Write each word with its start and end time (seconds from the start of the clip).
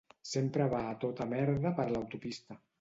Sempre 0.29 0.65
va 0.71 0.79
a 0.87 0.95
tota 1.05 1.29
merda 1.37 1.75
per 1.83 1.89
l'autopista. 1.93 2.63